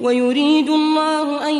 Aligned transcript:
ويريد 0.00 0.70
الله 0.70 1.48
أن 1.48 1.54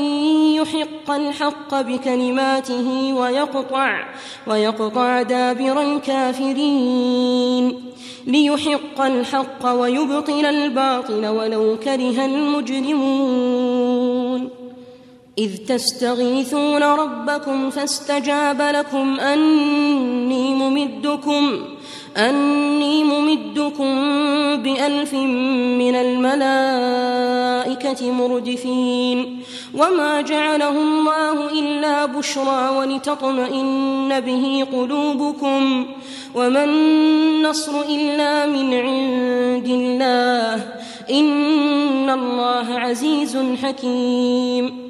يحق 0.55 1.11
الحق 1.11 1.81
بكلماته 1.81 3.15
ويقطع 3.15 4.05
ويقطع 4.47 5.23
دابر 5.23 5.83
الكافرين. 5.83 7.81
ليحق 8.27 9.01
الحق 9.01 9.67
ويبطل 9.67 10.47
الباطل 10.47 11.27
ولو 11.27 11.77
كره 11.85 12.25
المجرمون. 12.25 13.51
إذ 15.39 15.57
تستغيثون 15.57 16.83
ربكم 16.83 17.71
فاستجاب 17.71 18.63
لكم 18.63 19.21
أني 19.21 20.55
ممدكم. 20.55 21.61
أني 22.17 23.05
ممدكم 23.05 23.95
بألف 24.57 25.15
من 25.15 25.95
الملائكة 25.95 26.31
مردفين. 28.13 29.39
وما 29.75 30.21
جعله 30.21 30.69
الله 30.69 31.53
إلا 31.53 32.07
بشرى 32.07 32.71
ولتطمئن 32.79 34.21
به 34.21 34.67
قلوبكم. 34.73 35.87
وما 36.35 36.65
النصر 36.65 37.81
إلا 37.81 38.47
من 38.47 38.75
عند 38.75 39.67
الله. 39.67 40.65
إن 41.11 42.11
الله 42.11 42.79
عزيز 42.79 43.39
حكيم. 43.63 44.90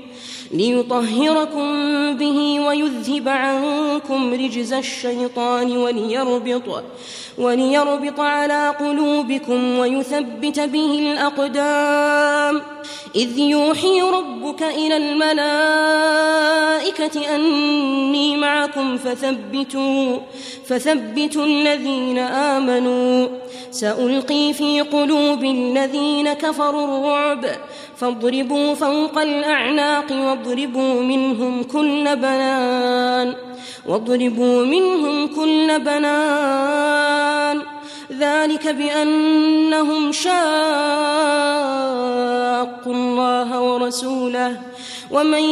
ليطهركم 0.51 1.71
به 2.17 2.59
ويذهب 2.59 3.27
عنكم 3.29 4.33
رجز 4.33 4.73
الشيطان 4.73 5.77
وليربط 5.77 6.83
وليربط 7.37 8.19
على 8.19 8.75
قلوبكم 8.79 9.77
ويثبت 9.77 10.59
به 10.59 10.99
الأقدام. 10.99 12.61
إذ 13.15 13.39
يوحي 13.39 14.01
ربك 14.01 14.63
إلى 14.63 14.97
الملائكة 14.97 16.15
أني 17.35 18.37
معكم 18.37 18.97
فثبتوا 18.97 20.17
فثبتوا 20.67 21.45
الذين 21.45 22.17
آمنوا. 22.17 23.27
سألقي 23.71 24.53
في 24.53 24.81
قلوب 24.81 25.43
الذين 25.43 26.33
كفروا 26.33 26.85
الرعب 26.85 27.45
فاضربوا 28.01 28.73
فوق 28.73 29.17
الأعناق 29.17 30.11
واضربوا 30.11 31.01
منهم 31.01 31.63
كل 31.63 32.15
بنان 32.15 33.35
واضربوا 33.87 34.65
منهم 34.65 35.27
كل 35.27 35.79
بنان. 35.79 37.61
ذلك 38.19 38.67
بأنهم 38.67 40.11
شاقوا 40.11 40.33
الله 42.85 43.61
ورسوله. 43.61 44.57
ومن 45.11 45.43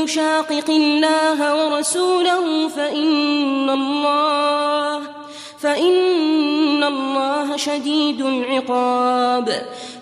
يشاقق 0.00 0.70
الله 0.70 1.66
ورسوله 1.66 2.68
فإن 2.68 3.70
الله 3.70 5.00
فإن 5.60 6.84
الله 6.84 7.56
شديد 7.56 8.20
العقاب. 8.20 9.62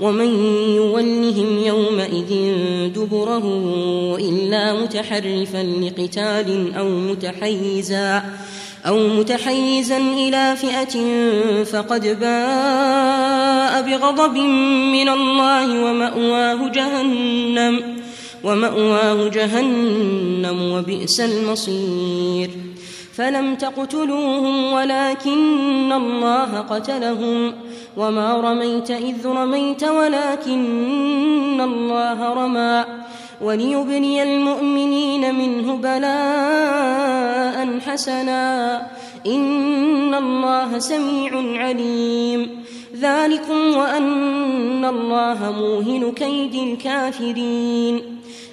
ومن 0.00 0.26
يولهم 0.74 1.58
يومئذ 1.58 2.52
دبره 2.94 3.46
إلا 4.20 4.82
متحرفا 4.82 5.62
لقتال 5.62 6.74
أو 6.74 6.88
متحيزا 6.88 8.22
أو 8.86 9.08
متحيزا 9.08 9.98
إلى 9.98 10.56
فئة 10.56 10.94
فقد 11.64 12.20
باء 12.20 13.82
بغضب 13.82 14.36
من 14.92 15.08
الله 15.08 15.84
ومأواه 15.84 16.68
جهنم 16.68 17.98
ومأواه 18.44 19.28
جهنم 19.28 20.72
وبئس 20.72 21.20
المصير 21.20 22.50
فلم 23.18 23.54
تقتلوهم 23.54 24.72
ولكن 24.72 25.92
الله 25.92 26.58
قتلهم 26.58 27.52
وما 27.96 28.40
رميت 28.40 28.90
إذ 28.90 29.26
رميت 29.26 29.84
ولكن 29.84 31.60
الله 31.60 32.32
رمى 32.32 32.84
وليبني 33.40 34.22
المؤمنين 34.22 35.34
منه 35.34 35.76
بلاء 35.76 37.78
حسنا 37.86 38.76
إن 39.26 40.14
الله 40.14 40.78
سميع 40.78 41.32
عليم 41.64 42.62
ذلكم 43.00 43.76
وأن 43.76 44.84
الله 44.84 45.54
موهن 45.58 46.12
كيد 46.12 46.54
الكافرين 46.54 48.17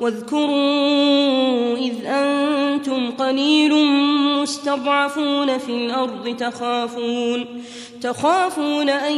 واذكروا 0.00 1.76
إذ 1.76 2.06
أنتم 2.06 3.10
قليل 3.10 3.74
مستضعفون 4.42 5.58
في 5.58 5.68
الأرض 5.68 6.36
تخافون 6.36 7.46
تخافون 8.02 8.88
أن 8.88 9.16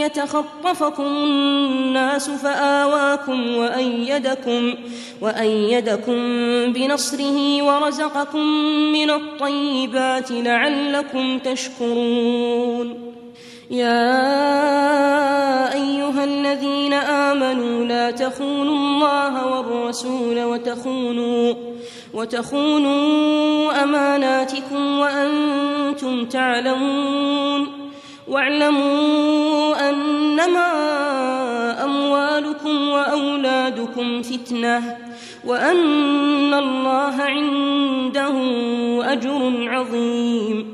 يتخطفكم 0.00 1.06
الناس 1.06 2.30
فآواكم 2.30 3.56
وأيدكم 3.56 4.74
وأيدكم 5.20 6.16
بنصره 6.72 7.62
ورزقكم 7.62 8.46
من 8.92 9.10
الطيبات 9.10 10.30
لعلكم 10.30 11.38
تشكرون. 11.38 13.14
يا 13.70 14.14
أيها 15.72 16.24
الذين 16.24 16.92
آمنوا 16.92 17.84
لا 17.84 18.10
تخونوا 18.10 18.76
الله 18.76 19.46
والرسول 19.46 20.44
وتخونوا 20.44 21.54
وتخونوا 22.14 23.82
أماناتكم 23.82 24.98
وأنتم 24.98 26.24
تعلمون 26.24 27.84
واعلموا 28.28 29.90
أنما 29.90 30.64
أموالكم 31.84 32.88
وأولادكم 32.88 34.22
فتنة 34.22 34.96
وأن 35.44 36.54
الله 36.54 37.14
عنده 37.22 38.34
أجر 39.12 39.68
عظيم 39.68 40.73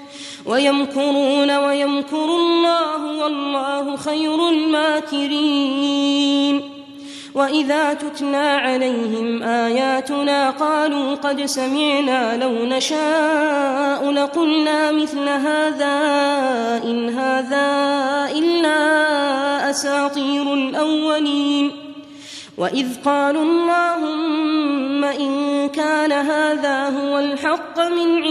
ويمكرون 0.45 1.57
ويمكر 1.57 2.25
الله 2.25 3.23
والله 3.23 3.97
خير 3.97 4.49
الماكرين. 4.49 6.01
وإذا 7.35 7.93
تتلى 7.93 8.37
عليهم 8.37 9.43
آياتنا 9.43 10.49
قالوا 10.49 11.15
قد 11.15 11.45
سمعنا 11.45 12.37
لو 12.37 12.65
نشاء 12.65 14.11
لقلنا 14.11 14.91
مثل 14.91 15.29
هذا 15.29 15.95
إن 16.83 17.09
هذا 17.09 17.67
إلا 18.31 18.79
أساطير 19.69 20.53
الأولين. 20.53 21.71
وإذ 22.57 22.87
قالوا 23.05 23.43
اللهم 23.43 25.03
إن 25.03 25.69
كان 25.69 26.11
هذا 26.11 26.89
هو 26.89 27.19
الحق 27.19 27.79
من 27.79 28.21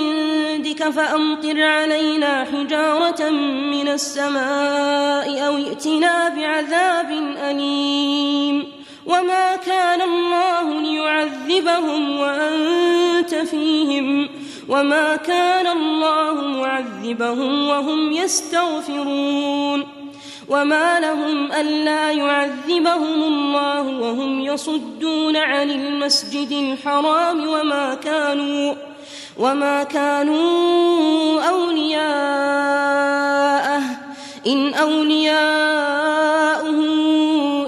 عندك 0.80 0.94
فأمطر 0.94 1.62
علينا 1.62 2.44
حجارة 2.44 3.30
من 3.70 3.88
السماء 3.88 5.46
أو 5.46 5.56
ائتنا 5.56 6.28
بعذاب 6.28 7.10
أليم. 7.50 8.72
وما 9.06 9.56
كان 9.56 10.00
الله 10.00 10.80
ليعذبهم 10.80 12.20
وأنت 12.20 13.34
فيهم. 13.34 14.28
وما 14.68 15.16
كان 15.16 15.66
الله 15.66 16.34
معذبهم 16.34 17.68
وهم 17.68 18.12
يستغفرون. 18.12 19.86
وما 20.48 21.00
لهم 21.00 21.52
ألا 21.52 22.10
يعذبهم 22.10 23.22
الله 23.22 23.82
وهم 23.82 24.40
يصدون 24.40 25.36
عن 25.36 25.70
المسجد 25.70 26.50
الحرام 26.52 27.48
وما 27.48 27.94
كانوا 27.94 28.89
وما 29.38 29.82
كانوا 29.82 31.42
أولياءه 31.42 33.00
إن 34.46 34.74
أولياؤه 34.74 35.40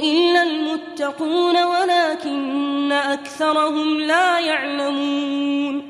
إلا 0.03 0.43
المتقون 0.43 1.57
ولكن 1.65 2.93
أكثرهم 2.93 4.01
لا 4.01 4.41
يعلمون 4.41 5.83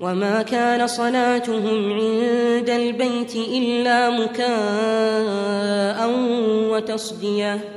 وما 0.00 0.42
كان 0.42 0.86
صلاتهم 0.86 1.92
عند 1.92 2.70
البيت 2.70 3.36
إلا 3.36 4.10
مكاء 4.10 6.10
وتصديه 6.70 7.75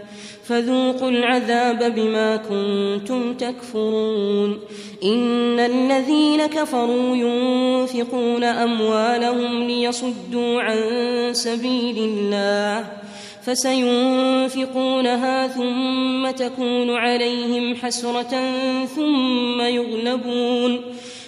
فذوقوا 0.50 1.10
العذاب 1.10 1.96
بما 1.96 2.36
كنتم 2.36 3.34
تكفرون. 3.34 4.60
إن 5.04 5.60
الذين 5.60 6.46
كفروا 6.46 7.16
ينفقون 7.16 8.44
أموالهم 8.44 9.64
ليصدوا 9.64 10.62
عن 10.62 10.80
سبيل 11.32 11.98
الله 11.98 12.88
فسينفقونها 13.46 15.48
ثم 15.48 16.32
تكون 16.32 16.90
عليهم 16.90 17.76
حسرة 17.76 18.54
ثم 18.86 19.62
يغلبون. 19.62 20.82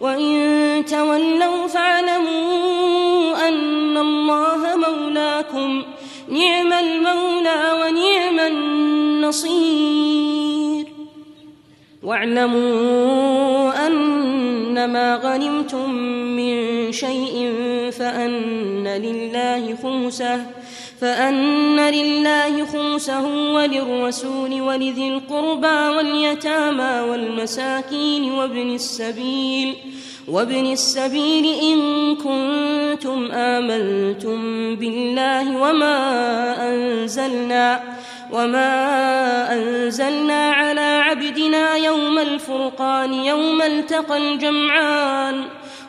وإن 0.00 0.84
تولوا 0.84 1.66
فاعلموا 1.66 3.48
أن 3.48 3.96
الله 3.96 4.76
مولاكم. 4.76 5.82
نعم 6.28 6.72
المولى 6.72 7.72
ونعم 7.82 8.40
النصير. 8.40 9.76
واعلموا 12.02 13.86
أنما 13.86 15.16
غنمتم 15.16 15.90
من 16.36 16.92
شيء 16.92 17.52
فأن 17.98 18.88
لله 18.88 19.76
خمسة. 19.82 20.55
فأن 21.00 21.80
لله 21.80 22.64
خمسه 22.64 23.52
وللرسول 23.52 24.60
ولذي 24.60 25.08
القربى 25.08 25.96
واليتامى 25.96 27.10
والمساكين 27.10 28.32
وابن 28.32 28.74
السبيل 28.74 29.74
وابن 30.28 30.72
السبيل 30.72 31.46
إن 31.62 31.78
كنتم 32.16 33.32
آمنتم 33.32 34.38
بالله 34.76 35.60
وما 35.60 35.98
أنزلنا 36.68 37.82
وما 38.32 38.72
أنزلنا 39.52 40.50
على 40.50 40.80
عبدنا 40.80 41.76
يوم 41.76 42.18
الفرقان 42.18 43.12
يوم 43.12 43.62
التقى 43.62 44.16
الجمعان 44.16 45.44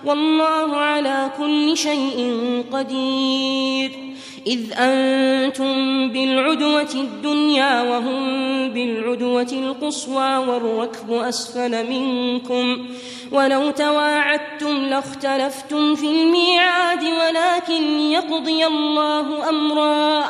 والله 0.05 0.75
على 0.75 1.31
كل 1.37 1.77
شيء 1.77 2.35
قدير. 2.71 4.16
إذ 4.47 4.73
أنتم 4.73 6.09
بالعدوة 6.11 6.93
الدنيا 6.95 7.81
وهم 7.81 8.23
بالعدوة 8.69 9.47
القصوى 9.51 10.37
والركب 10.37 11.11
أسفل 11.11 11.89
منكم 11.89 12.87
ولو 13.31 13.71
تواعدتم 13.71 14.77
لاختلفتم 14.77 15.95
في 15.95 16.05
الميعاد 16.05 17.03
ولكن 17.03 17.99
يقضي 17.99 18.65
الله 18.65 19.49
أمرا 19.49 20.29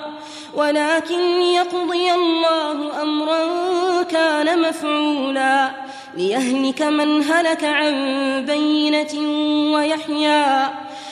ولكن 0.56 1.42
يقضي 1.42 2.12
الله 2.12 3.02
أمرا 3.02 3.44
كان 4.04 4.62
مفعولا 4.62 5.72
ليهلك 6.18 6.82
من 6.82 7.24
هلك 7.24 7.64
عن 7.64 7.96
بينة 8.46 9.14
ويحيى 9.74 10.87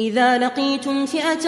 إذا 0.00 0.38
لقيتم 0.38 1.06
فئة 1.06 1.46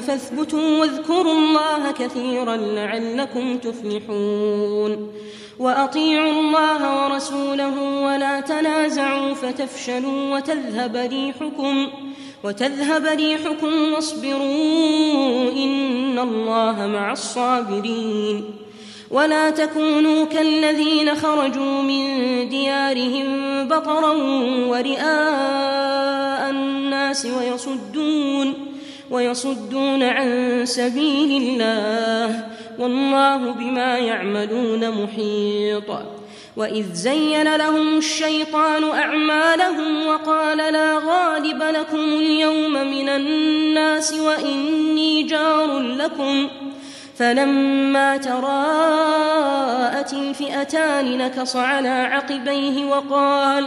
فاثبتوا 0.00 0.80
واذكروا 0.80 1.32
الله 1.32 1.92
كثيرا 1.98 2.56
لعلكم 2.56 3.58
تفلحون. 3.58 5.12
وأطيعوا 5.58 6.32
الله 6.32 7.04
ورسوله 7.04 8.02
ولا 8.02 8.40
تنازعوا 8.40 9.34
فتفشلوا 9.34 10.36
وتذهب 10.36 10.96
ريحكم 10.96 11.88
وتذهب 12.44 13.06
ريحكم 13.06 13.92
واصبروا 13.92 15.52
إن 15.52 16.18
الله 16.18 16.86
مع 16.86 17.12
الصابرين. 17.12 18.44
ولا 19.10 19.50
تكونوا 19.50 20.24
كالذين 20.24 21.14
خرجوا 21.14 21.82
من 21.82 22.04
ديارهم 22.48 23.28
بطرا 23.68 24.12
ورئاء 24.68 26.03
الناس 27.14 27.26
ويصدون 27.26 28.54
ويصدون 29.10 30.02
عن 30.02 30.62
سبيل 30.66 31.42
الله. 31.42 32.46
والله 32.78 33.36
بما 33.36 33.98
يعملون 33.98 35.02
محيط. 35.04 35.90
وإذ 36.56 36.92
زين 36.92 37.56
لهم 37.56 37.98
الشيطان 37.98 38.84
أعمالهم 38.84 40.06
وقال 40.06 40.58
لا 40.58 40.98
غالب 40.98 41.62
لكم 41.62 41.96
اليوم 41.96 42.72
من 42.72 43.08
الناس 43.08 44.12
وإني 44.12 45.22
جار 45.22 45.78
لكم. 45.78 46.48
فلما 47.16 48.16
تراءت 48.16 50.12
الفئتان 50.12 51.18
نكص 51.18 51.56
على 51.56 51.88
عقبيه 51.88 52.84
وقال 52.84 53.66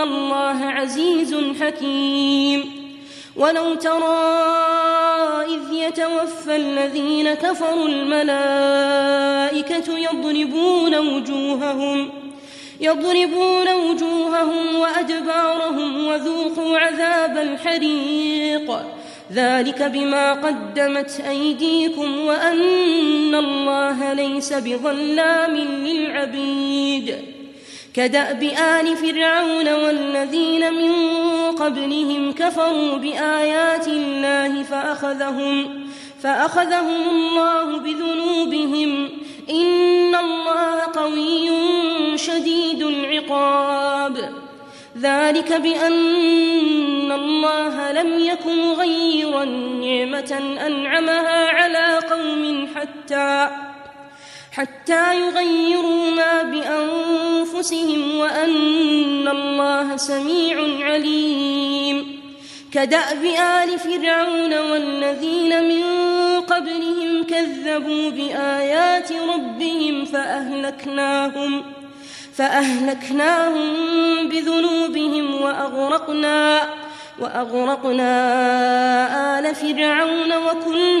الله 0.00 0.64
عزيز 0.64 1.36
حكيم. 1.60 2.88
ولو 3.36 3.74
ترى 3.74 4.18
إذ 5.46 5.72
يتوفى 5.72 6.56
الذين 6.56 7.34
كفروا 7.34 7.88
الملائكة 7.88 9.18
يضربون 9.98 10.94
وجوههم 10.94 12.10
يضربون 12.80 13.74
وجوههم 13.74 14.76
وأدبارهم 14.76 16.06
وذوقوا 16.06 16.78
عذاب 16.78 17.38
الحريق. 17.38 18.78
ذلك 19.32 19.82
بما 19.82 20.32
قدمت 20.32 21.20
أيديكم 21.28 22.18
وأن 22.18 23.34
الله 23.34 24.12
ليس 24.12 24.52
بظلام 24.52 25.56
للعبيد. 25.56 27.37
كدأب 27.94 28.42
آل 28.42 28.96
فرعون 28.96 29.74
والذين 29.74 30.72
من 30.72 30.92
قبلهم 31.52 32.32
كفروا 32.32 32.96
بآيات 32.96 33.88
الله 33.88 34.62
فأخذهم 34.62 35.86
فأخذهم 36.22 37.08
الله 37.10 37.78
بذنوبهم 37.78 39.10
إن 39.50 40.14
الله 40.14 40.80
قوي 40.94 41.50
شديد 42.18 42.82
العقاب. 42.82 44.30
ذلك 44.98 45.52
بأن 45.52 47.12
الله 47.12 47.92
لم 47.92 48.18
يكن 48.18 48.72
غيرا 48.72 49.44
نعمة 49.44 50.58
أنعمها 50.66 51.48
على 51.48 51.98
قوم 52.10 52.68
حتى 52.74 53.67
حتى 54.58 55.20
يغيروا 55.20 56.10
ما 56.10 56.42
بأنفسهم 56.42 58.18
وأن 58.18 59.28
الله 59.28 59.96
سميع 59.96 60.86
عليم. 60.86 62.18
كدأب 62.72 63.24
آل 63.24 63.78
فرعون 63.78 64.58
والذين 64.58 65.68
من 65.68 65.84
قبلهم 66.40 67.24
كذبوا 67.24 68.10
بآيات 68.10 69.12
ربهم 69.12 70.04
فأهلكناهم 70.04 71.62
فأهلكناهم 72.34 73.68
بذنوبهم 74.28 75.42
وأغرقنا 75.42 76.68
وأغرقنا 77.20 78.12
آل 79.38 79.54
فرعون 79.54 80.32
وكل 80.32 81.00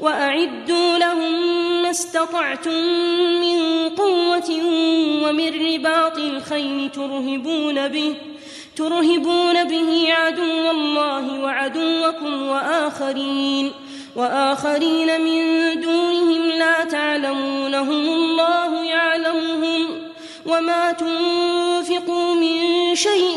وأعدوا 0.00 0.98
لهم 0.98 1.52
ما 1.82 1.90
استطعتم 1.90 2.84
من 3.40 3.88
قوة 3.88 4.50
ومن 5.24 5.74
رباط 5.74 6.18
الخيل 6.18 6.90
ترهبون 6.90 7.88
به 7.88 8.14
ترهبون 8.76 9.64
به 9.64 10.12
عدو 10.12 10.70
الله 10.70 11.40
وعدوكم 11.40 12.48
وآخرين 12.48 13.72
وآخرين 14.16 15.20
من 15.20 15.44
دونهم 15.80 16.50
لا 16.58 16.84
تعلمونهم 16.84 18.08
الله 18.08 18.84
يعلمهم 18.84 19.86
وما 20.46 20.92
تنفقوا 20.92 22.34
من 22.34 22.94
شيء 22.94 23.36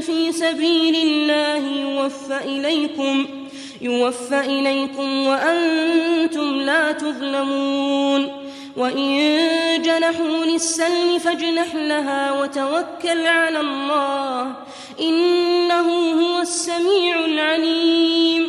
في 0.00 0.32
سبيل 0.32 0.96
الله 0.96 1.66
يوفى 1.80 2.44
إليكم. 2.44 3.45
يوفى 3.86 4.40
إليكم 4.40 5.26
وأنتم 5.26 6.60
لا 6.60 6.92
تظلمون 6.92 8.46
وإن 8.76 9.38
جنحوا 9.82 10.44
للسلم 10.44 11.18
فاجنح 11.18 11.74
لها 11.74 12.42
وتوكل 12.42 13.26
على 13.26 13.60
الله 13.60 14.52
إنه 15.00 16.12
هو 16.12 16.40
السميع 16.40 17.24
العليم 17.24 18.48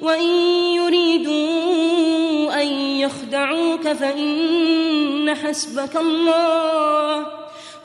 وإن 0.00 0.30
يريدوا 0.74 2.62
أن 2.62 2.66
يخدعوك 3.00 3.88
فإن 3.88 5.34
حسبك 5.44 5.96
الله 5.96 7.26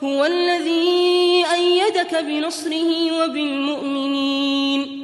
هو 0.04 0.24
الذي 0.24 1.44
أيدك 1.54 2.24
بنصره 2.24 3.22
وبالمؤمنين 3.22 5.03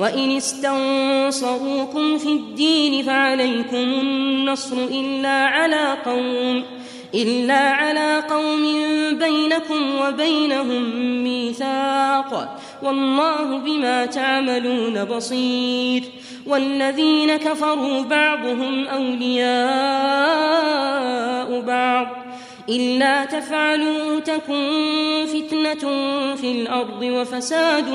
وإن 0.00 0.36
استنصروكم 0.36 2.18
في 2.18 2.28
الدين 2.28 3.04
فعليكم 3.04 3.76
النصر 3.76 4.76
إلا 4.76 5.46
على 5.46 5.96
قوم 6.04 6.64
إلا 7.14 7.58
على 7.58 8.22
قوم 8.30 8.62
بينكم 9.18 10.00
وبينهم 10.00 10.82
ميثاق 11.24 12.60
والله 12.82 13.58
بما 13.58 14.06
تعملون 14.06 15.04
بصير 15.04 16.02
والذين 16.46 17.36
كفروا 17.36 18.02
بعضهم 18.02 18.86
أولياء 18.86 19.50
بعض 21.60 22.06
إلا 22.68 23.24
تفعلوا 23.24 24.20
تكن 24.20 25.26
فتنة 25.26 25.90
في 26.36 26.52
الأرض 26.52 27.02
وفساد 27.02 27.88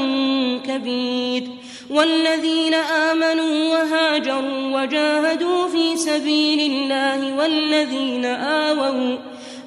كبير 0.68 1.44
والذين 1.90 2.74
آمنوا 2.74 3.70
وهاجروا 3.70 4.82
وجاهدوا 4.82 5.68
في 5.68 5.96
سبيل 5.98 6.72
الله 6.72 7.38
والذين 7.38 8.26
آووا 8.26 9.18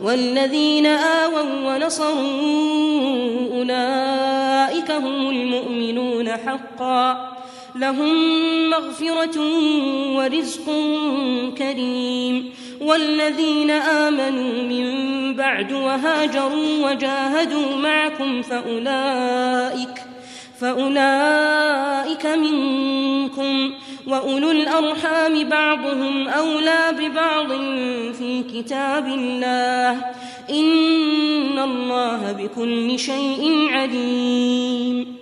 والذين 0.03 0.87
آووا 0.87 1.75
ونصروا 1.75 2.19
أولئك 3.53 4.91
هم 4.91 5.31
المؤمنون 5.31 6.29
حقا 6.29 7.38
لهم 7.79 8.71
مغفرة 8.71 9.41
ورزق 10.17 10.65
كريم. 11.59 12.51
والذين 12.81 13.71
آمنوا 13.71 14.63
من 14.63 14.87
بعد 15.35 15.73
وهاجروا 15.73 16.91
وجاهدوا 16.91 17.77
معكم 17.77 18.43
فأولئك 18.43 20.03
فأولئك 20.61 22.27
منكم. 22.27 23.73
وأولو 24.07 24.51
الأرحام 24.51 25.49
بعضهم 25.49 26.29
أولى 26.29 26.95
ببعض 26.99 27.49
في 28.13 28.45
كتاب 28.55 29.07
الله. 29.07 29.91
إن 30.51 31.59
الله 31.59 32.33
بكل 32.33 32.99
شيء 32.99 33.69
عليم. 33.71 35.18